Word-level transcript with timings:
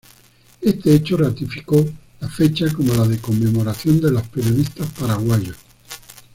Este 0.61 0.95
hecho 0.95 1.15
ratificó 1.15 1.77
la 2.21 2.27
fecha 2.27 2.73
como 2.73 2.91
la 2.95 3.07
de 3.07 3.19
conmemoración 3.19 4.01
de 4.01 4.09
los 4.09 4.27
periodistas 4.29 4.89
paraguayos. 4.99 5.57